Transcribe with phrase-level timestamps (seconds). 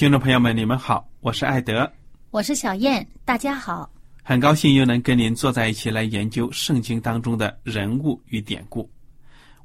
[0.00, 1.92] 听众朋友们，你们好，我是艾德，
[2.30, 3.92] 我是小燕，大家好。
[4.22, 8.90] 很高兴又能跟您坐在一起来研究圣经当中的人物与典故。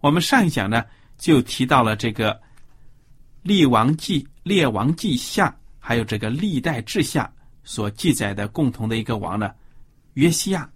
[0.02, 0.84] 我们上一讲呢
[1.18, 2.34] 就提到了这个
[3.44, 5.48] 《列王记》《列王记下》，
[5.80, 7.24] 还有这个《历代志下》
[7.64, 9.54] 所记载的共同的一个王呢，
[10.16, 10.70] 约西亚。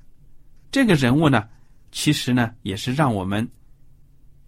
[0.71, 1.49] 这个人物呢，
[1.91, 3.45] 其实呢也是让我们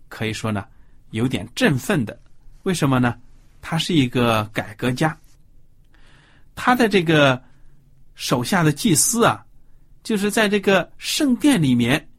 [0.07, 0.63] 可以说呢
[1.09, 2.17] 有点振奋的。
[2.63, 3.13] 为什么呢？
[3.61, 5.15] 他是一个改革家，
[6.55, 7.41] 他的这个
[8.15, 9.45] 手下的祭司啊，
[10.03, 12.09] 就是在这个圣殿里面，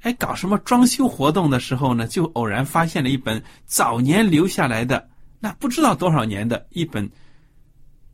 [0.00, 5.06] 哎，搞什么装修活动的时候呢，就偶然发现了一本早年留下来的
[5.38, 7.08] 那不知道多少年的一本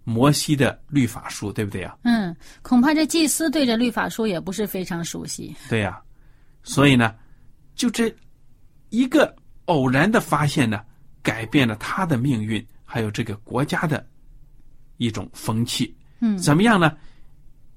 [0.02, 1.96] 摩西的律法书，对不对呀？
[2.02, 5.54] 嗯，恐怕这祭司对这律法书也不是非常熟悉。
[5.68, 6.02] 对呀，
[6.64, 7.14] 所以呢，
[7.76, 8.12] 就这
[8.88, 9.32] 一个
[9.66, 10.82] 偶然的发现呢。
[11.22, 14.06] 改变了他的命运，还有这个国家的
[14.96, 15.94] 一种风气。
[16.20, 16.96] 嗯，怎么样呢？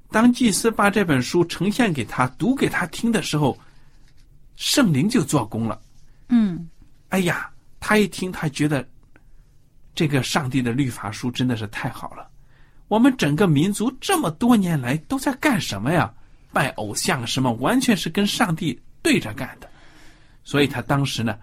[0.09, 3.57] 当祭司把这本书呈现给他、读给他听的时候，
[4.55, 5.81] 圣灵就做工了。
[6.29, 6.69] 嗯，
[7.09, 7.49] 哎呀，
[7.79, 8.87] 他一听，他觉得
[9.95, 12.29] 这个上帝的律法书真的是太好了。
[12.87, 16.13] 我们整个民族这么多年来都在干什么呀？
[16.51, 19.69] 拜偶像什么，完全是跟上帝对着干的。
[20.43, 21.37] 所以他当时呢。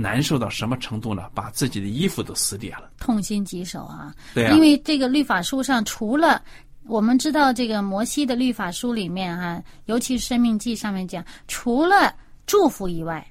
[0.00, 1.28] 难受到什么程度呢？
[1.34, 4.14] 把自己的衣服都撕裂了，痛心疾首啊！
[4.32, 6.40] 对啊，因为这个律法书上，除了
[6.84, 12.14] 我们知道这个摩西的律法书里面哈，尤其是生命记上面讲，除了
[12.46, 13.26] 祝福以外，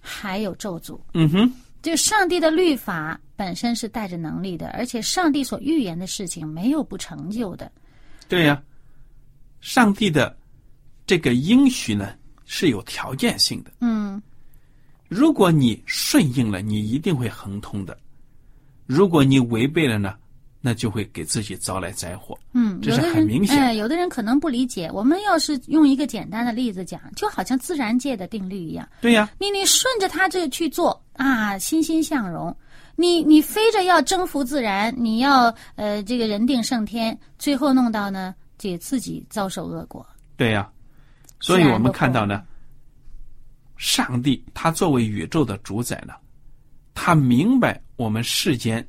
[0.00, 0.98] 还有咒诅。
[1.14, 1.52] 嗯哼，
[1.82, 7.70] 就上帝的律法本身是带着能力的，而且上帝所预言的事情没有不成就的。
[8.26, 8.60] 对呀，
[9.60, 10.36] 上帝的
[11.06, 12.12] 这个应许呢
[12.44, 13.70] 是有条件性的。
[13.82, 14.20] 嗯。
[15.08, 17.94] 如果你顺应了，你一定会亨通的；
[18.86, 20.14] 如果你违背了呢，
[20.60, 22.38] 那就会给自己招来灾祸。
[22.52, 23.56] 嗯，这是很明显。
[23.58, 24.90] 哎，有的人可能不理解。
[24.92, 28.86] 我们要是用一个简单的例子讲，就好像自然界的定律一样。
[29.00, 32.54] 对呀，你你顺着它这去做啊，欣欣向荣。
[32.96, 40.04] 你你非着要征服自然，你要呃这个人定胜天，最后弄到呢，就自己遭受恶果。
[40.36, 40.68] 对呀，
[41.40, 42.42] 所以我们看到呢。
[43.78, 46.12] 上帝他作为宇宙的主宰呢，
[46.92, 48.86] 他明白我们世间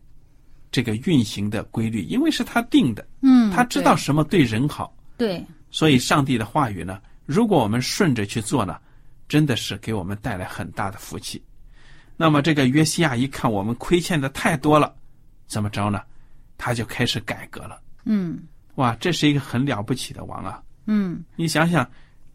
[0.71, 3.07] 这个运行的规律，因为是他定的。
[3.21, 4.93] 嗯，他知道什么对人好。
[5.17, 5.45] 对。
[5.71, 8.79] 所以，上帝的话语呢，如果我们顺着去做呢，
[9.27, 11.39] 真的是给我们带来很大的福气。
[12.17, 14.95] 那么，这个约西亚一看我们亏欠的太多了，
[15.45, 16.01] 怎么着呢？
[16.57, 17.79] 他就开始改革了。
[18.05, 18.39] 嗯。
[18.75, 20.61] 哇，这是一个很了不起的王啊！
[20.87, 21.23] 嗯。
[21.35, 21.87] 你想想，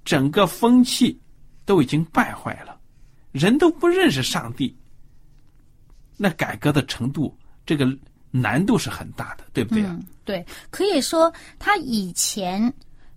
[0.04, 1.20] 整个风气。
[1.64, 2.78] 都已经败坏了，
[3.32, 4.76] 人都不认识上帝，
[6.16, 7.86] 那改革的程度，这个
[8.30, 9.98] 难度是很大的，对不对啊？
[10.24, 12.72] 对，可以说他以前，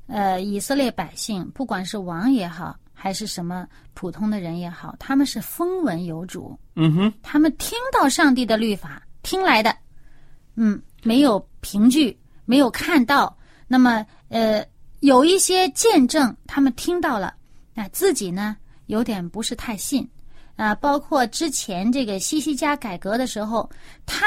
[0.08, 9.76] 呃，以色列百姓，不管是王也好，还是什么普通的人也好，他们是风闻有主，嗯哼，他们听到上帝的律法听来的，
[10.56, 14.66] 嗯，没有凭据，没有看到，那么呃。
[15.02, 17.32] 有一些见证，他们听到了，
[17.78, 18.58] 啊，自己呢
[18.88, 20.10] 有点不是太信，
[20.56, 23.70] 啊，包括之前这个西西家改革的时候，
[24.04, 24.26] 他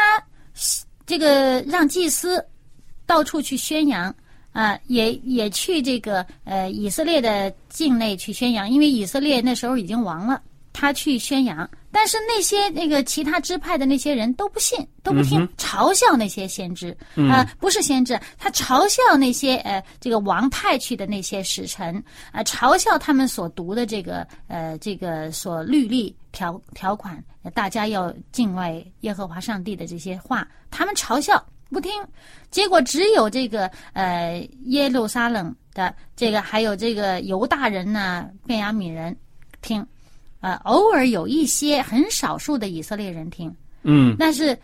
[1.05, 2.47] 这个让祭司
[3.07, 4.15] 到处去宣扬，
[4.53, 10.41] 啊，也也去这个呃以色列的境内去宣扬，因为以色列那时候已经亡了，
[10.73, 11.69] 他去宣扬。
[11.93, 16.97] 但是那些那个其他支派的那些人都不信，都不听，嘲笑那些先知
[17.29, 22.01] 啊，不是先知，他嘲笑那些呃这个王派去的那些使臣
[22.31, 27.21] 啊，嘲笑他们所读的这个呃这个所律例条条款，
[27.53, 31.91] 大家要敬畏耶和华上帝的这些话，他们嘲笑不听，
[32.53, 39.17] 结果只有这个呃耶路撒冷的这个还有这个犹大人呢，便雅悯人
[39.61, 39.85] 听。
[40.41, 44.59] 呃，偶尔有一些很少数的以色列人听，嗯，但是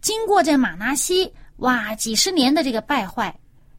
[0.00, 3.28] 经过这马拿西哇几十年的这个败坏，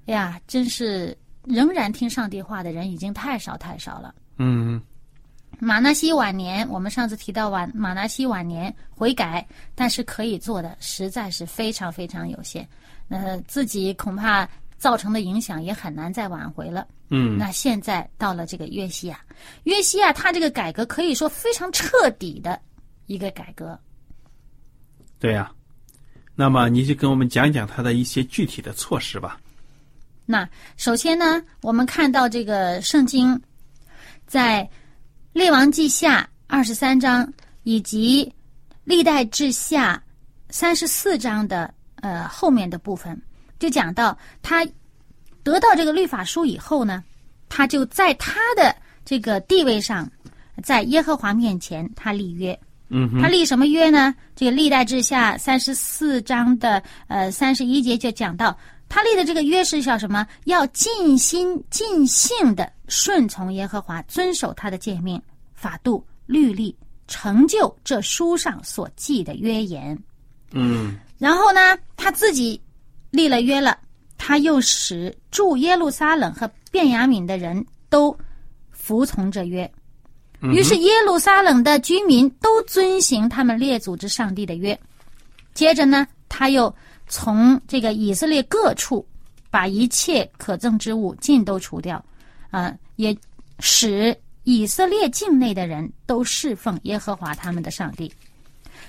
[0.06, 4.14] 哎呀，真是仍然听上帝话的人已经太少太少了。
[4.38, 4.82] 嗯，
[5.60, 12.68] 马拿西晚年，我们上次提到晚马拿西晚年悔改，但是可以做的实在是非常非常有限，
[13.10, 16.88] 呃，自己恐怕造成的影响也很难再挽回了。
[17.10, 19.20] 嗯，那现在到了这个约西亚，
[19.64, 22.60] 约西亚他这个改革可以说非常彻底的
[23.06, 23.80] 一个改革。
[25.20, 25.52] 对呀，
[26.36, 29.40] 那么你就跟我们讲讲他的一些具体的措施吧。
[30.26, 30.48] 那
[30.78, 33.40] 首先呢，我们看到这个圣经
[34.26, 34.68] 在
[35.34, 37.32] 列王记下二十三章
[37.64, 38.32] 以及
[38.84, 40.02] 历代志下
[40.50, 43.20] 三十四章的呃后面的部分，
[43.60, 44.66] 就讲到他。
[45.44, 47.04] 得到这个律法书以后呢，
[47.50, 48.76] 他就在他的
[49.06, 50.10] 这个地位上，
[50.64, 52.60] 在耶和华面前他立约。
[52.90, 54.16] 嗯，他立什么约呢？
[54.36, 58.58] 这个历代志下三十四章的呃三十一节就讲到，
[58.90, 60.26] 他立的这个约是叫什么？
[60.46, 65.22] 要尽心尽性的顺从耶和华，遵守他的诫命、
[65.54, 66.76] 法度、律例，
[67.08, 69.96] 成就这书上所记的约言。
[70.54, 72.60] 嗯，然后呢，他自己
[73.12, 73.80] 立了约了。
[74.18, 78.18] 他又使住耶路撒冷和便雅敏的人都
[78.72, 79.70] 服从这约，
[80.42, 84.80] 于是耶路撒冷的居民都遵行他们列祖之上帝的约。
[85.54, 86.74] 接着呢，他又
[87.08, 89.06] 从这个以色列各处
[89.52, 92.04] 把一切可憎之物尽都除掉，
[92.52, 93.16] 啊，也
[93.60, 98.12] 使以色列境内的人都侍奉耶和华他们的上帝。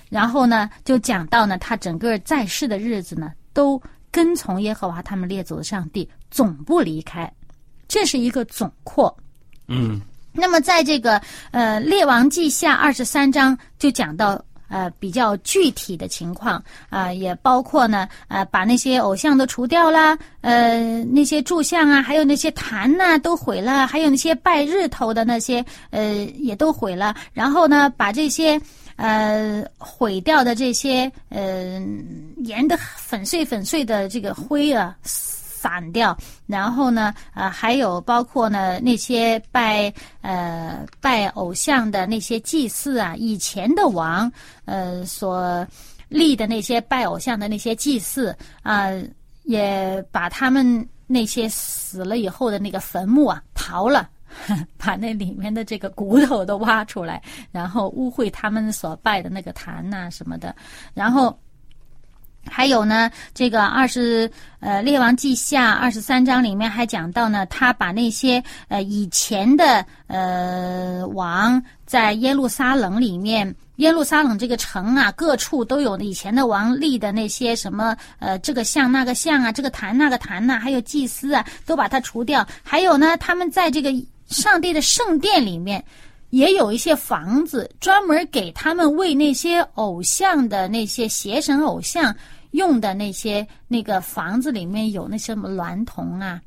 [0.09, 3.83] 然后呢，就讲到呢，他整个在世的日子呢，都。
[4.17, 7.31] 跟从耶和华他们列祖的上帝，总不离开，
[7.87, 9.15] 这是一个总括。
[9.69, 10.01] 嗯，
[10.33, 11.21] 那么在这个
[11.51, 28.59] 呃列王记下二十三章就讲到呃比较具体的情况啊，也包括呢呃把那些偶像都除掉了，呃那些柱像啊，还有那些坛呐都毁了，还有那些拜日头的那些呃也都毁了，然后呢把这些。
[28.97, 31.81] 呃，毁掉的这些呃，
[32.39, 36.17] 盐的粉碎粉碎的这个灰啊，散掉。
[36.47, 44.31] 然后呢，呃，还有包括呢那些拜呃拜偶像的那些祭祀啊，以前的王
[44.65, 45.67] 呃所
[46.09, 48.91] 立的那些拜偶像的那些祭祀啊，
[49.45, 54.09] 也把他们那些死了以后的那个坟墓啊刨了。
[54.77, 57.23] 把那里面的这个骨头都挖出来，
[57.53, 60.55] 然后污秽他们所拜的那个坛呐什么的，
[60.95, 61.37] 然后
[62.49, 73.55] 还有呢，这个二十呃列王记下二十三章里面还讲到呢，他把那些呃以前的呃王在耶路撒冷里面。
[73.77, 82.47] 耶路撒冷这个城啊，各处都有以前的王立的那些什么呃，这个像那个像啊，这个坛那个坛呐，还有祭司啊，都把它除掉。
[82.63, 83.91] 还有呢，他们在这个
[84.27, 85.85] 上帝的圣殿里面，
[86.31, 92.15] 也有一些房子专门给他们为那些偶像的那些邪神偶像
[92.51, 96.41] 用的那些那个房子里面有那些什么娈童啊，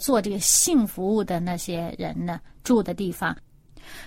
[0.00, 3.36] 做这个性服务的那些人呢住的地方。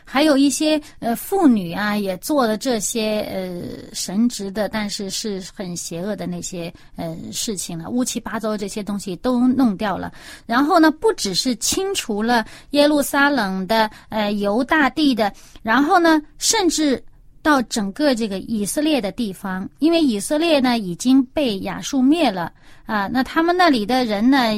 [0.04, 10.12] 还有一些呃妇女啊，也做了这些呃神职的，但是是很邪恶的那些呃事情了，乌七八糟这些东西都弄掉了。
[10.46, 15.32] 然后呢，不只是清除了耶路撒冷的呃犹大地的，
[15.62, 17.02] 然后呢，甚至
[17.42, 22.52] 到整个这个以色列的地方，因为以色列呢已经被亚述灭了
[22.86, 24.56] 啊，那他们那里的人呢，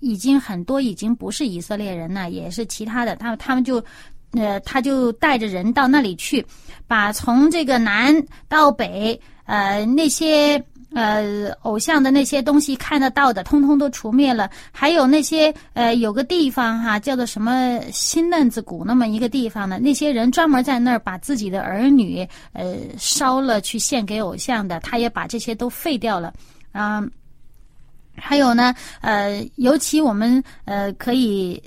[0.00, 3.82] 已经很多已经不是以色列人了，也是其他的，他们他们就。
[4.32, 6.44] 呃，他就带着人到那里去，
[6.86, 8.14] 把从这个南
[8.48, 10.62] 到北，呃，那些
[10.94, 14.50] 呃，偶像的那些东西看得到的，通通都除灭了。
[14.70, 19.78] 还有那些呃，有个地方哈，叫做什么新嫩子谷那么一个地方呢？
[19.78, 26.32] 那些人专门在那儿把自己的儿女呃烧了去献给偶像的，他也把这些都废掉了
[26.72, 27.02] 啊。
[28.14, 31.60] 还有呢，呃，尤其我们呃可以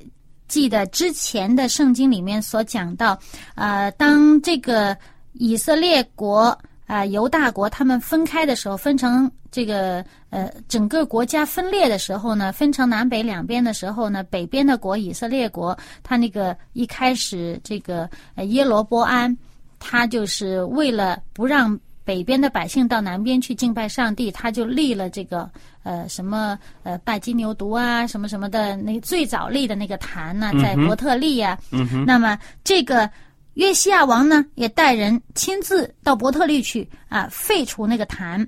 [0.47, 3.19] 记得之前的圣经里面所讲到，
[3.55, 4.97] 呃，当这个
[5.33, 6.57] 以色列国。
[6.87, 19.35] 啊，犹大国他们分开的时候，分成这个呃整个国家分裂的时候呢，分成南北两边的时候呢，北边的国以色列国，他那个一开始这个耶罗波安，
[19.79, 21.75] 他就是为了不让
[22.05, 25.49] 北边的百姓到南边去敬拜上帝，他就立了这个
[25.83, 31.59] 呃什么呃拜金牛犊啊什么什么的那最早立的那个坛呢，在伯特利呀，
[32.05, 33.09] 那么这个。
[33.55, 38.45] 约西亚王呢，也带人亲自到伯特利去啊，废除那个坛，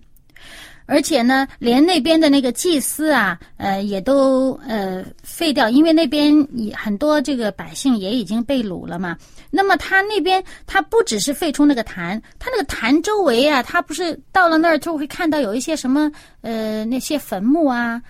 [0.86, 6.34] 而且呢，连那边的那个祭司啊，呃，也都呃废掉，因为那边
[6.74, 9.18] 很多这个百姓也已经被掳了嘛。
[9.50, 16.10] 那么他那边他不只是废除那个坛，他那个坛周围啊，他不是到了那儿就会看到有一些什么
[16.42, 18.02] 呃那些坟墓啊，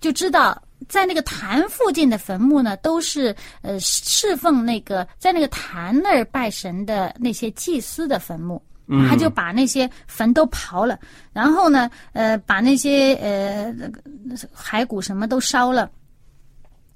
[0.00, 0.62] 就知道。
[0.90, 8.60] 在那个坛附近的坟墓呢，都是呃侍奉那个在那个坛那儿拜神的那些祭司的坟墓，
[9.08, 10.98] 他就把那些坟都刨了，
[11.32, 13.74] 然后呢，呃，把那些呃
[14.54, 15.90] 骸骨什么都烧了。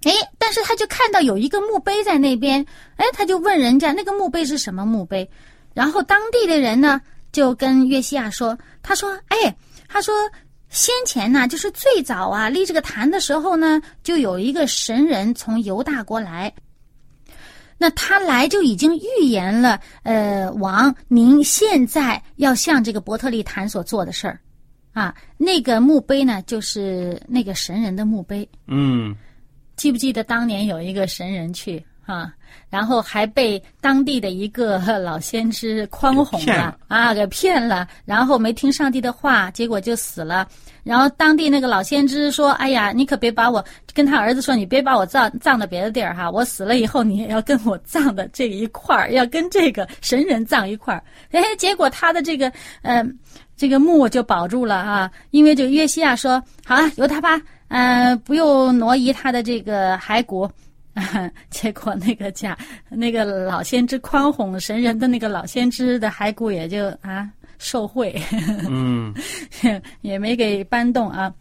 [0.03, 2.65] 哎，但是他就看到有一个墓碑在那边，
[2.97, 5.29] 哎，他就问人家那个墓碑是什么墓碑，
[5.75, 7.01] 然后当地的人呢
[7.33, 9.57] 就跟约西亚说，他说，哎，
[9.89, 10.15] 他说。
[10.73, 16.55] 先前呢，就是最早啊立这个坛的时候呢，就有一个神人从犹大国来。
[17.83, 24.39] 那他来就已经预言了，呃，王您现在要向这个伯特利坛所做的事儿，
[24.93, 28.47] 啊，那个墓碑呢，就是那个神人的墓碑。
[28.67, 29.17] 嗯，
[29.77, 31.83] 记不记得当年有一个神人去？
[32.05, 32.35] 啊，
[32.69, 40.47] 然后还被当地的一个老先知诓哄了啊，给骗了，然后没听上帝的话，结果就死了。
[40.83, 51.03] 然后当地那个老先知说：“哎呀，你可别把我跟他儿子说，你别把我葬葬到别的地儿哈，我死了以后你也要跟我葬的这一块儿，要跟这个神人葬一块儿。”
[51.33, 53.19] 哎，结果他的这个嗯，
[53.59, 57.39] 这个墓就保住了啊，因为这个约西亚说：“好了，由他吧，
[57.69, 60.51] 嗯，不用挪移他的这个骸骨。”
[61.51, 62.57] 结果那个假
[62.89, 67.29] 那个老先知宽宏神人的那个老先知的骸骨也就啊
[67.59, 68.21] 受贿，
[68.69, 69.15] 嗯，
[70.03, 71.33] 也没给搬动啊。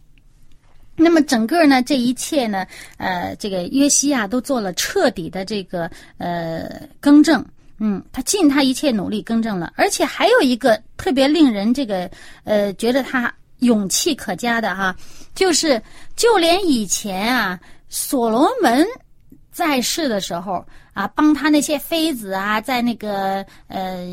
[0.96, 2.66] 那么整个呢，这一切呢，
[2.98, 7.44] 呃，这个约西亚都做了彻底的这个呃更正，
[7.78, 12.10] 嗯，他尽他一切努力更正了，而且还有一个特别令人这个
[12.44, 14.94] 呃觉得他勇气可嘉的哈，
[15.34, 15.82] 就是
[16.16, 18.86] 就连以前啊所罗门。
[19.60, 20.64] 在世的时候
[20.94, 24.06] 啊，帮他那些妃子啊，在那个呃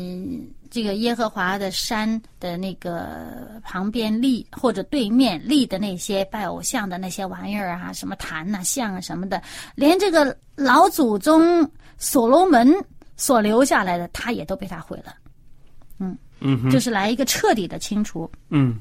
[0.70, 9.42] 这个耶和华的山的那个旁边立或者对面立的那些拜偶像的那些玩意儿啊，什么坛呐、像啊什么的，
[9.74, 12.70] 连这个老祖宗所罗门
[13.16, 15.14] 所留下来的，他也都被他毁了。
[15.98, 18.30] 嗯嗯，就是来一个彻底的清除。
[18.50, 18.78] 嗯，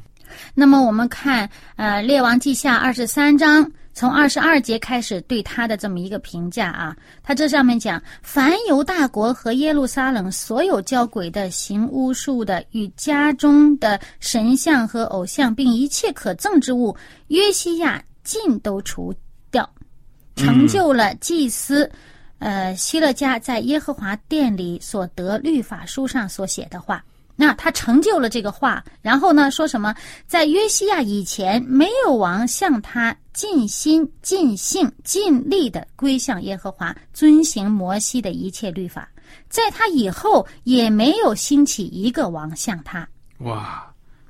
[0.53, 3.71] 那么我们看呃《列王记下》二十三章。
[3.97, 16.95] 从二十二节开始对他的这么一个评价啊，他这上面讲，凡犹大国和耶路撒冷所有交鬼的、行巫术的、与家中的神像和偶像，并一切可憎之物，
[17.29, 19.11] 约西亚尽都除
[19.49, 19.67] 掉，
[20.35, 21.89] 成就了祭司，
[22.37, 27.03] 呃，希勒家在耶和华殿里所得律法书上所写的话。
[27.39, 29.93] 那他成就了这个话，然后呢，说什么？
[30.25, 39.07] 在约西亚以前，没有王向他尽心、尽性、尽力的归向耶和华，遵行摩西的一切律法。
[39.49, 43.07] 在他以后，也没有兴起一个王向他。
[43.41, 43.85] 哇，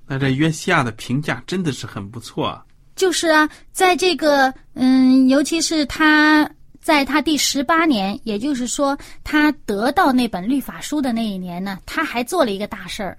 [0.05, 2.61] 那这约西亚的评价真的是很不错。
[2.93, 6.49] 就是啊，在这个嗯，尤其是他。
[6.87, 13.17] 在他第十八年，也就是说，他得到那本律法书的那一年呢，他还做了一个大事儿，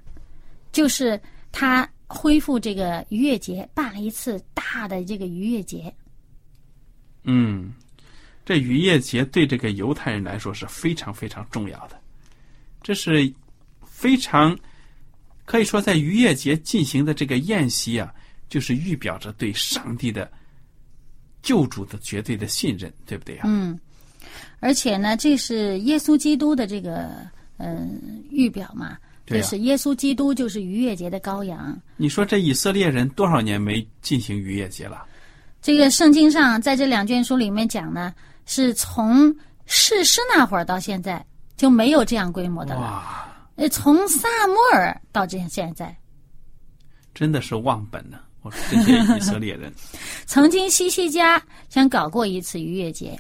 [0.73, 1.21] 就是
[1.53, 5.95] 他恢复这个逾越节，办了一次大的这个逾越节。
[7.25, 7.75] 嗯，
[8.43, 12.01] 这逾越节对这个犹太人来说是非常非常重要的，
[12.83, 13.31] 这是
[13.85, 14.59] 非常
[15.45, 18.15] 可以说在逾越节进行的这个宴席啊，
[18.49, 20.33] 就是预表着对上帝的。
[21.43, 23.43] 救主的绝对的信任，对不对呀？
[23.47, 23.79] 嗯，
[24.61, 27.11] 而且呢，这是耶稣基督的这个
[27.57, 28.99] 嗯预表嘛。
[29.27, 31.79] 就是耶稣基督就是逾越节的羔羊。
[31.99, 35.05] 你说这以色列人多少年没进行逾越节了？
[35.61, 38.15] 这个圣经上在这两卷书里面讲呢，
[38.47, 39.31] 是从
[39.67, 41.23] 士师那会儿到现在
[41.59, 42.81] 就没有这样规模的了。
[42.81, 45.95] 哇，呃，从萨摩尔到这现在，
[47.15, 48.19] 真的是忘本呢！
[48.43, 49.73] 我说这些以色列人，
[50.27, 53.19] 曾经西西家想搞过一次逾越节，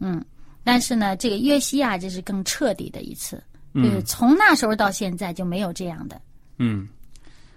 [0.00, 0.22] 嗯，
[0.64, 3.42] 但是呢，这个约西亚这是更彻底的一次，
[3.74, 6.20] 就是嗯从那时候到现在就没有这样的。
[6.58, 6.88] 嗯，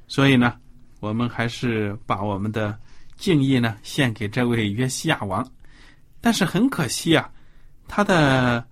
[0.07, 0.55] 所以呢，
[0.99, 2.77] 我们还是把我们的
[3.17, 5.45] 敬意呢献给这位约西亚王。
[6.21, 7.31] 但是很可惜啊，
[7.87, 8.63] 他的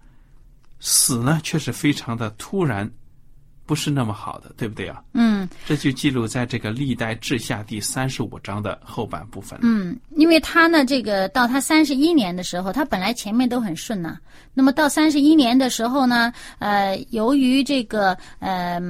[0.79, 2.89] 死呢却是非常的突然，
[3.67, 5.03] 不是那么好的，对不对啊？
[5.13, 9.59] 嗯这就记录在这个历代志下第三十五章的后半部分。
[9.61, 14.17] 嗯，因为他呢，这个到他三十一年的时候，他本来前面都很顺呐、
[14.53, 18.81] 那么到三十一年的时候呢，呃，由于这个呃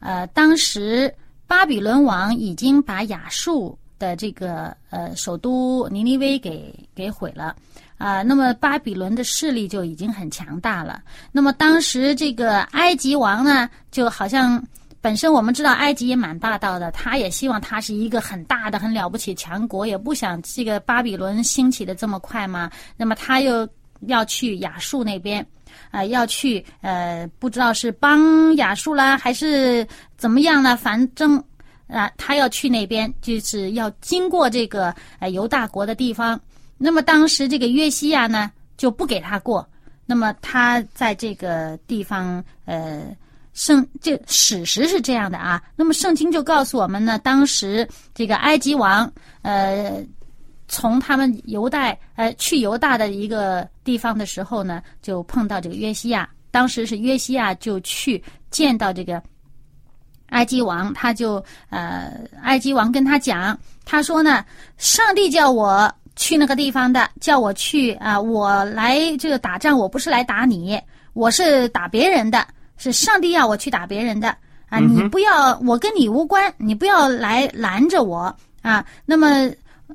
[0.00, 1.14] 呃，当时
[1.46, 7.54] 巴比伦王已经把亚述的这个呃首都尼尼微给给毁了。
[7.98, 11.02] 啊、那么巴比伦的势力就已经很强大了。
[11.32, 14.64] 那么当时这个埃及王呢，就好像
[15.00, 22.70] 本身我们知道埃及也蛮霸道的，他也希望他是一个很大的、很了不起强国，也不想这个巴比伦兴起的这么快嘛。
[22.96, 23.68] 那么他又
[24.02, 25.44] 要去亚述那边，
[25.90, 29.84] 啊、要去呃，不知道是帮亚述啦，还是
[30.16, 30.76] 怎么样呢？
[30.76, 31.42] 反正
[31.88, 36.38] 啊、他要去那边，就是要经过这个呃犹大国的地方。
[36.78, 39.68] 那么当时这个约西亚呢就不给他过，
[40.06, 43.14] 那么他在这个地方呃。
[43.54, 49.10] 圣这史实是这样的啊，那么圣经就告诉我们呢，当时这个埃及王
[49.42, 50.00] 呃
[50.68, 56.28] 从他们犹大呃去犹大的一个地方的时候呢，就碰到这个约西亚。
[56.52, 59.20] 当时是约西亚就去见到这个
[60.28, 64.44] 埃及王，他就呃，埃及王跟他讲，他说呢，
[64.76, 70.78] 上帝叫我去那个地方的，叫我去啊、我来这个打仗，我不是来打你，
[71.14, 72.44] 我是打别人的，
[72.76, 74.36] 是上帝要我去打别人的
[74.68, 78.84] 啊，你不要，我跟你无关，你不要来拦着我啊。
[79.06, 79.48] 那么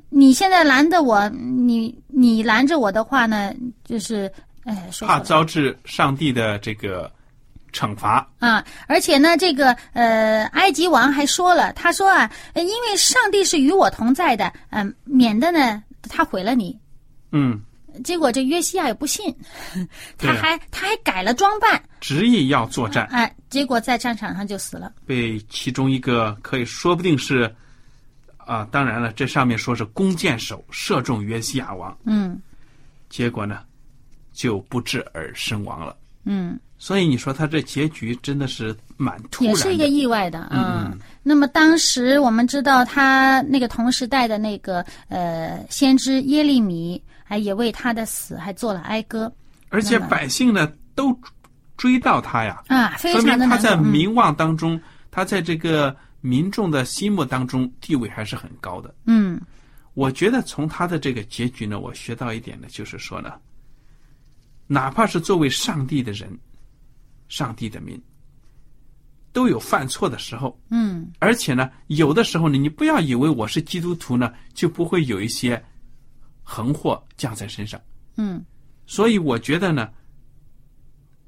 [0.08, 3.52] 你现在拦着我，你你拦着我的话呢，
[3.84, 4.32] 就是
[4.64, 7.10] 哎，说怕错了遭致上帝的这个
[7.72, 8.26] 惩罚。
[8.38, 16.78] 啊，而且呢，这个呃，埃及王还说了，他说啊，呃因为上帝是与我同在的，嗯、免得呢他毁了你。
[17.32, 17.60] 嗯，
[18.02, 19.34] 结果这约西亚也不信，
[20.18, 24.92] 他还他还改了装扮，执意要作战，哎，结果在战场上就死了。
[25.06, 27.52] 被其中一个可以说不定是
[28.36, 32.40] 啊，当然了，这上面说是弓箭手射中约西亚王，嗯。
[33.10, 33.60] 结果呢
[34.32, 35.96] 就不治而身亡了。
[36.24, 40.98] 嗯，所以你说他这结局真的是蛮突然的，也是一个意外的，嗯嗯。
[41.22, 49.32] 那么当时我们知道，他那个同时代的那个呃先知耶利米，还也为他的死还做了哀歌。
[49.70, 51.18] 而且百姓呢都
[51.76, 54.80] 追到他呀，啊，非说明他在名望当中，
[55.10, 58.94] 他在这个民众的心目当中地位还是很高的。
[59.06, 59.40] 嗯。
[59.94, 63.34] 我觉得从他的这个结局呢，我学到一点呢，就是说呢，
[64.66, 66.28] 哪怕是作为上帝的人，
[67.28, 67.96] 上帝的民，
[69.34, 70.58] 都有犯错的时候。
[70.70, 75.62] 嗯而且呢，有的时候呢，你不要以为我是基督徒呢，就不会有一些
[76.42, 77.78] 横祸降在身上。
[78.16, 78.42] 嗯
[78.86, 79.90] 所以我觉得呢，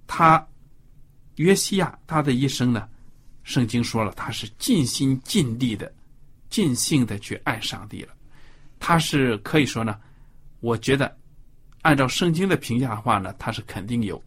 [0.06, 0.46] 他
[1.36, 2.88] 约西亚他的一生呢，
[3.42, 5.92] 圣经说了，他是尽心尽力的、
[6.48, 8.14] 尽性的去爱上帝了。
[8.78, 9.98] 他是可以说呢，
[10.60, 11.16] 我觉得
[11.82, 14.22] 按照圣经的评价的话呢，他是肯定有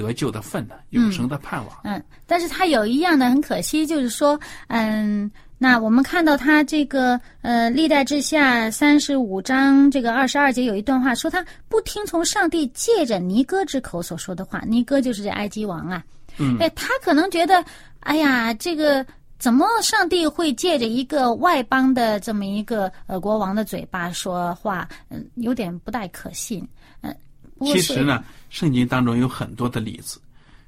[0.00, 1.80] 得救的份呢，永生的盼望。
[1.84, 16.02] 嗯，但是他有一样的很可惜，就是说，嗯，那我们看到他这个呃，历代之下三十五章这个二十二节有一段话说，他不听从上帝借着尼哥之口所说的话，尼哥就是这埃及王啊，
[16.38, 17.64] 嗯哎，他可能觉得，
[18.00, 19.04] 哎呀，这个。
[19.40, 24.86] 怎么上帝会借着一个外邦的这么一个呃国王的嘴巴说话？
[25.08, 26.62] 嗯，有点不太可信。
[27.00, 27.16] 嗯、
[27.62, 30.20] 其实呢，圣经当中有很多的例子，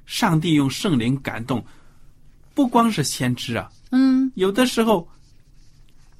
[0.07, 1.63] 上帝用圣灵感动，
[2.55, 4.31] 不光是先知啊，嗯。
[4.35, 5.07] 有的时候，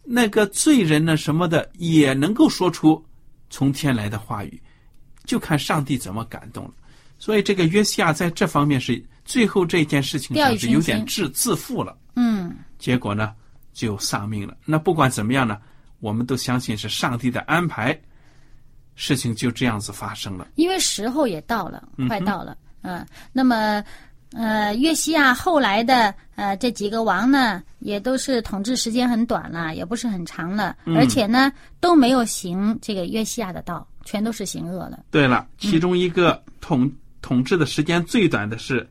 [0.04, 3.04] 那个罪人呢什么的也能够说出
[3.50, 4.62] 从天来的话语，
[5.24, 6.72] 就看上帝怎么感动了。
[7.18, 12.54] 所以这个约西亚在这方面是最后这件事情上是有点自自负了，嗯。
[12.78, 13.34] 结果呢
[13.72, 14.58] 就丧命了。
[14.66, 15.58] 那不管怎么样呢，
[16.02, 17.98] 我们都相信是上帝的安排，
[18.96, 20.48] 事情就这样子发生了。
[20.56, 23.84] 因为时候也到了，嗯快到了，嗯，那么
[24.34, 35.04] 呃，约西亚后来的呃这几个王呢，也都是统治时间很短了，也不是很长了，而且呢都没有行这个约西亚的道，全都是行恶了。
[35.12, 38.90] 对了，其中一个统、统治的时间最短的是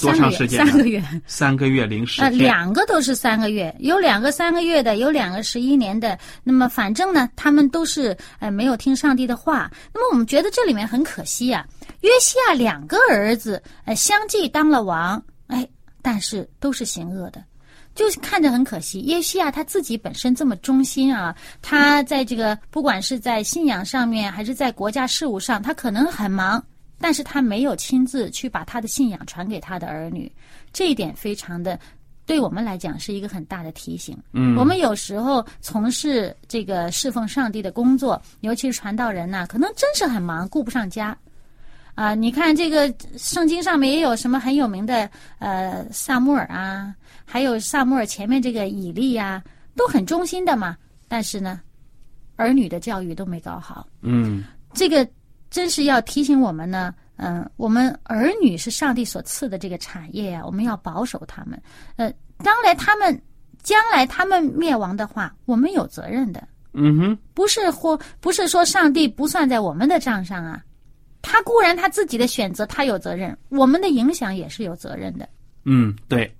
[0.00, 0.64] 多长时间？
[0.66, 6.18] 三个月，三个月零十呃，两个都是三个月，有两个三个月的，有两个十一年的。
[6.44, 9.70] 那么反正呢，他们都是呃没有听上帝的话。
[9.92, 11.66] 那么我们觉得这里面很可惜啊，
[12.02, 15.66] 约西亚两个儿子呃相继当了王，哎，
[16.02, 17.42] 但是都是行恶的。
[17.94, 26.62] 就是看着很可惜，约西亚他自己本身这么忠心啊，他在这个不管是在信仰上面，还是在国家事务上，他可能很忙，
[26.98, 30.30] 但是他没有亲自去把他的信仰传给他的儿女，
[30.72, 31.78] 这一点非常的，
[32.24, 34.16] 对我们来讲是一个很大的提醒。
[34.32, 41.16] 嗯，我们有时候从事这个侍奉上帝的工作，尤其是传道人呐、可能真是很忙，顾不上家。
[41.94, 49.42] 啊，你看这个圣经上面也有什么很有名的呃萨穆尔啊，还有萨穆尔前面这个以利呀、
[49.74, 50.76] 都很忠心的嘛。
[51.08, 51.60] 但是呢，
[52.36, 55.08] 儿女的教育都没搞好，嗯，这个
[55.56, 56.94] 真是要提醒我们呢。
[57.16, 61.58] 嗯、我们儿女是上帝所赐的这个产业呀、我们要保守他们。
[61.96, 63.18] 呃，将来他们
[63.62, 66.46] 将来他们灭亡的话，我们有责任的。
[66.74, 70.62] 嗯哼，不是或不是说上帝不算在我们的账上啊，
[71.22, 75.26] 他固然他自己的选择他有责任，我们的影响也是有责任的。
[75.64, 76.30] 嗯，对，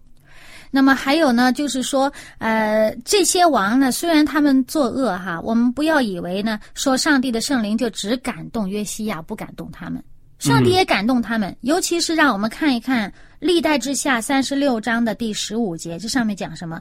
[0.76, 10.04] 那么还有呢，就是说，呃，这些王呢，虽然他们作恶哈，我们不要以为呢，说上帝的圣灵就只感动约西亚，不感动他们，
[10.38, 11.56] 上帝也感动他们。
[11.62, 16.78] 尤其是让我们看一看历代之下三十六章的第十五节，这上面讲什么？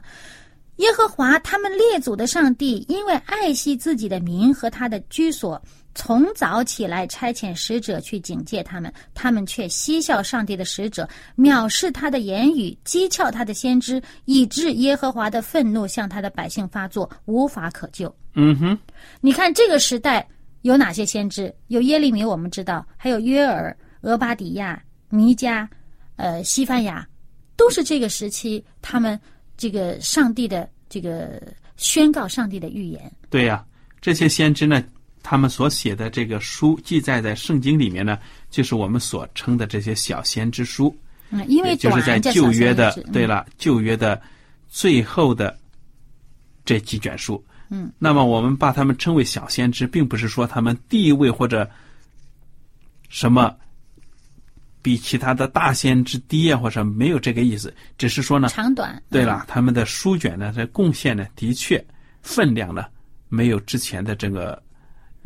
[0.76, 5.62] 耶和华他们列祖的上帝，因为爱惜自己的民和他的居所，
[5.96, 18.14] 从早起来差遣使者去警戒他们，他们却嬉笑上帝的使者，藐视他的言语，讥诮他的先知，以致耶和华的愤怒向他的百姓发作，无法可救。
[18.34, 18.78] 嗯哼，
[19.22, 20.28] 你看这个时代
[20.60, 21.52] 有哪些先知？
[21.68, 25.66] 有耶利米，我们知道，还有约尔、俄巴底亚、弥迦，
[26.16, 27.08] 呃，西班牙，
[27.56, 29.18] 都是这个时期他们
[29.56, 31.42] 这个上帝的这个
[31.78, 33.10] 宣告上帝的预言。
[33.30, 33.64] 对呀、
[34.02, 34.84] 这些先知呢，
[35.28, 38.16] 他们所写的这个书记载在圣经里面呢，
[38.48, 40.96] 就是我们所称的这些小先知书，
[41.30, 44.22] 嗯，因为就是在旧约的，对了，旧约的
[44.68, 45.58] 最后的
[46.64, 47.44] 这几卷书。
[47.70, 51.68] 嗯，那么我们把他们称为小先知，并不是说他们地位或者
[53.08, 53.52] 什么
[54.80, 59.02] 比其他的大先知低啊，或者没有这个意思，只是说呢，长短。
[59.10, 61.84] 对了，他们的书卷呢，这贡献呢，的确
[62.22, 62.84] 分量呢，
[63.28, 64.62] 没有之前的这个，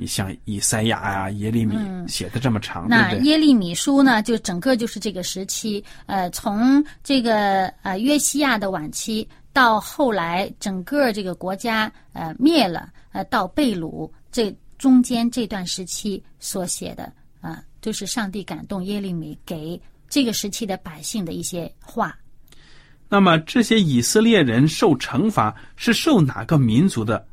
[0.01, 1.77] 你像以赛亚啊、耶利米
[2.09, 2.89] 写的这么长？
[2.89, 22.17] 那耶利米书呢，就整个就是这个时期，呃，从这个呃约西亚的晚期到后来整个这个国家呃灭了，呃到被掳这中间这段时期所写的啊、就是上帝感动耶利米给这个时期的百姓的一些话。
[23.07, 27.27] 那么这些以色列人受惩罚是受哪个民族的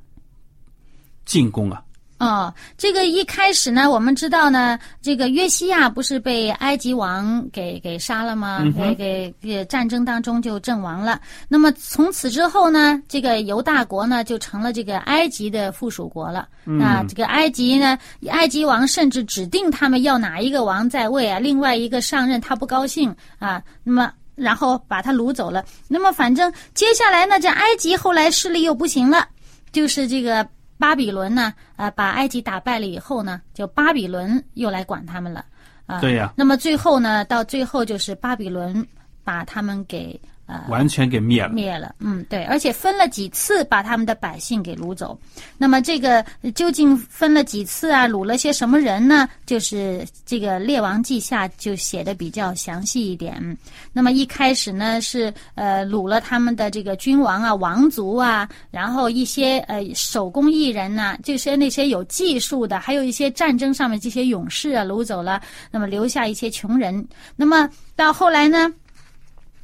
[1.23, 1.81] 进攻啊？
[2.19, 8.63] 哦，这个一开始呢，我们知道呢，这个约西亚不是被埃及王给给杀了吗？
[8.75, 11.21] 给给给战争当中就阵亡了。
[11.47, 16.47] 那么从此之后呢，这个犹大国呢就成了这个埃及的附属国了。
[16.63, 17.97] 那这个埃及呢，
[18.29, 24.11] 埃及王甚至指定他们要哪一个王在位啊，另外一个上任他不高兴啊，那么。
[24.37, 25.65] 然后把他掳走了。
[25.87, 29.27] 那么反正接下来呢，这埃及后来势力又不行了，
[29.71, 35.43] 就是这个巴比伦呢，呃，把埃及打败了以后呢，就巴比伦又来管他们了，
[35.85, 36.33] 啊、对呀。
[36.37, 38.85] 那么最后呢，到最后就是巴比伦
[39.23, 41.49] 把他们给呃完全给灭了。
[41.49, 45.17] 灭了，嗯，对，而且分了几次把他们的百姓给掳走。
[45.57, 48.07] 那么这个呃究竟分了几次啊？
[48.07, 49.27] 掳了些什么人呢？
[49.45, 53.57] 就是这个《列王记下》就写的比较详细一点。
[53.93, 67.05] 那么一开始呢是呃掳了他们的这个君王啊、王族啊，然后一些呃手工艺人呐、这些那些有技术的，还有一些战争上面这些勇士啊掳走了，那么留下一些穷人。
[67.35, 68.71] 那么到后来呢？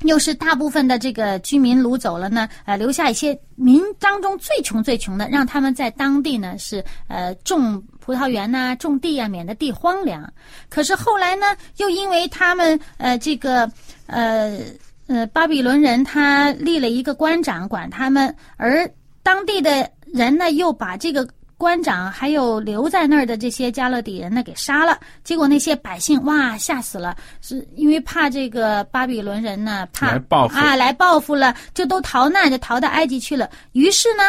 [0.03, 10.31] 又是大部分的这个居民掳走了呢，呃，留下一些民当中最穷最穷的，让他们在当地呢是呃种葡萄园呐、种地啊，免得地荒凉。
[10.69, 11.45] 可是后来呢，
[11.77, 13.69] 又因为他们呃这个
[14.07, 14.59] 呃
[15.07, 18.89] 呃巴比伦人他立了一个官长管他们，而
[19.21, 21.27] 当地的人呢又把这个
[21.63, 24.99] 官长还有留在那儿的这些加勒底人呢给杀了。
[25.23, 33.49] 结果那些百姓哇吓死了，是因为怕这个巴比伦人呢怕来报复啊来报复了，就都逃难，就逃到埃及去了。
[33.71, 34.23] 于是呢。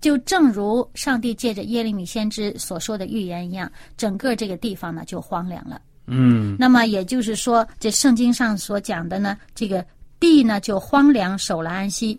[0.00, 5.82] 就正如上帝借着耶利米先知所说的预言一样，整个这个地方呢就荒凉了。
[6.06, 9.84] 嗯那么也就是说，这圣经上所讲的呢，这个
[10.20, 12.16] 地呢就荒凉，守了安息，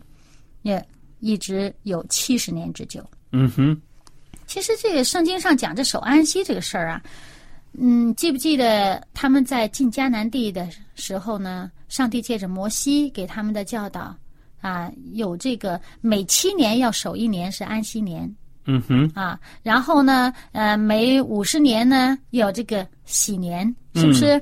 [0.64, 0.86] 也
[1.22, 3.02] 一直有七十年之久。
[3.32, 3.82] 嗯哼，
[4.50, 7.00] 其实这个圣经上讲这守安息这个事儿啊，
[7.78, 11.72] 嗯，记不记得他们在进迦南地的时候呢？
[11.88, 14.16] 上帝借着摩西给他们的教导
[14.60, 18.36] 啊，有这个每七年要守一年是安息年
[18.66, 24.42] 嗯哼，啊，然后呢，呃，每五十年呢有这个喜年，是不是？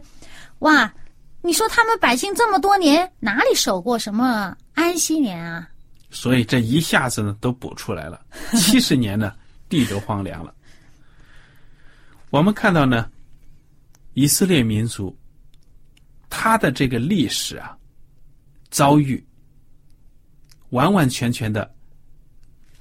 [0.59, 0.93] 哇，
[1.41, 5.67] 你说他们百姓这么多年哪里守过什么安息年啊？
[6.09, 8.21] 所以这一下子呢都补出来了，
[8.53, 9.33] 七十年呢
[9.69, 10.53] 地都荒凉了。
[12.29, 13.09] 我们看到呢，
[14.13, 15.17] 以色列民族
[16.29, 17.77] 他的这个历史啊，
[18.69, 19.23] 遭遇
[20.69, 21.73] 完完全全的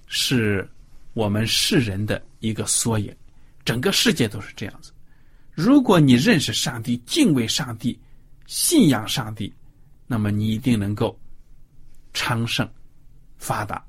[0.06, 0.68] 是
[1.14, 3.14] 我们世人的一个缩影，
[3.64, 4.92] 整个世界都是这样子。
[5.54, 7.98] 如果你认识上帝、敬畏上帝、
[8.46, 9.52] 信仰上帝，
[10.06, 11.18] 那么你一定能够
[12.12, 12.68] 昌盛、
[13.38, 13.82] 发达。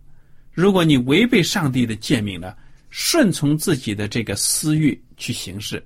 [0.54, 2.56] 如果你违背上帝的诫命呢，
[2.90, 5.86] 顺从自己的这个私欲去行事，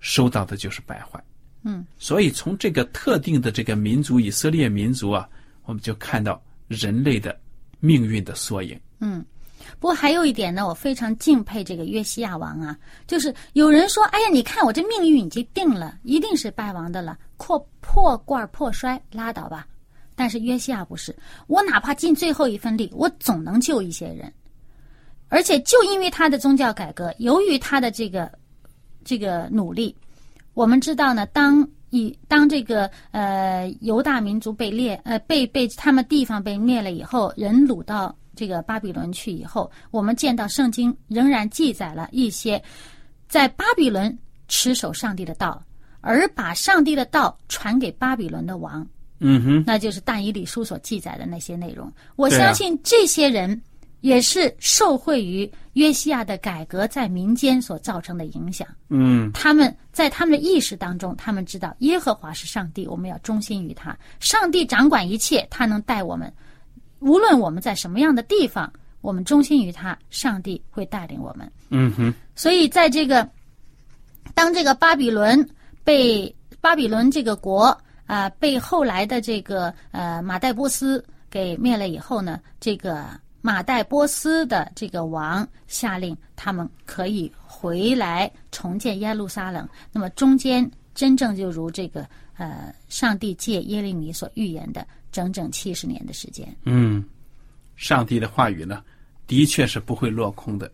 [0.00, 1.22] 收到的就是败坏。
[1.62, 5.28] 嗯，所以从这个特定的这个民族以色列民族啊，
[5.64, 7.36] 我们就看到人类的
[7.80, 8.78] 命运的缩影。
[9.00, 9.24] 嗯，
[9.80, 12.78] 不过还有一点呢，我非常敬佩这个约西亚王啊，
[13.08, 19.66] 就是有人说，哎呀，你看我这命运已经定了，一定是败亡的了，破破罐破摔，拉倒吧。
[20.14, 21.14] 但是约西亚不是，
[21.48, 24.32] 我哪怕尽最后一份力，我总能救一些人。
[25.28, 28.30] 而且就因为他的宗教改革，由于他的这个
[29.04, 29.94] 这个努力，
[30.54, 42.62] 我们知道呢，当以当这个呃犹大民族被灭呃被被他们地方被灭了以后，人掳到这个巴比伦去以后，我们见到圣经仍然记载了一些
[43.28, 44.16] 在巴比伦
[44.48, 45.62] 持守上帝的道，
[46.00, 48.86] 而把上帝的道传给巴比伦的王，
[49.20, 51.90] 嗯哼，那就是但以理书所记载的那些内容。
[52.16, 53.60] 我相信这些人
[54.06, 58.64] 也是受惠于约西亚的改革在民间所造成的影响。
[58.88, 63.98] 嗯他们在他们的意识当中，他们知道耶和华是上帝，我们要忠心于他。
[64.20, 66.32] 上帝掌管一切，他能带我们，
[67.00, 71.50] 无论我们在什么样的地方，我们忠心于他，上帝会带领我们。
[71.70, 73.28] 嗯哼，所以，在这个
[74.34, 75.44] 当这个巴比伦
[75.82, 77.64] 被巴比伦这个国
[78.06, 83.04] 啊、呃被后来的这个呃马代波斯给灭了以后呢，这个
[83.46, 89.68] 马代波斯的这个王下令他们可以回来重建耶路撒冷。
[89.92, 92.04] 那么中间真正就如这个
[92.36, 96.44] 呃上帝借耶利米所预言的整整七十年的时间。
[96.64, 97.04] 嗯，
[97.76, 98.82] 上帝的话语呢，
[99.28, 100.68] 的确是不会落空的。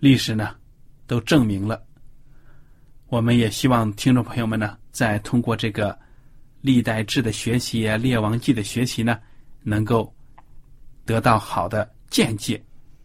[0.00, 0.52] 历史呢，
[1.06, 1.80] 都证明了。
[3.06, 5.96] 我们也希望听众朋友们呢，在通过这个
[6.60, 9.20] 历代志的学习啊、列王记的学习呢，
[9.62, 10.12] 能够
[11.06, 12.62] 得到好的见解，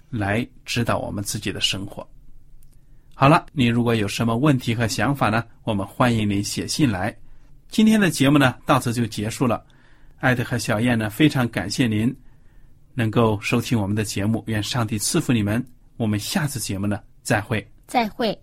[0.10, 2.06] 来指导我们自己的生活。
[3.14, 7.16] 好了，你如果有什么问题和想法呢，我们欢迎您写信来。
[7.70, 9.64] 今天的节目呢，到此就结束了。
[10.20, 12.14] 艾德和小燕呢，非常感谢您
[12.96, 15.64] 能够收听我们的节目，愿上帝赐福你们。
[15.98, 17.66] 我们下次节目呢，再会。
[17.86, 18.38] 再会。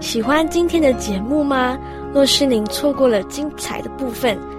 [0.00, 1.78] 喜欢今天的节目吗？
[2.12, 4.38] 若是您错过了精彩的部分，